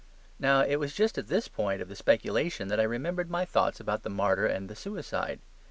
[0.39, 3.79] Now, it was just at this point of the speculation that I remembered my thoughts
[3.79, 5.39] about the martyr and the suicide.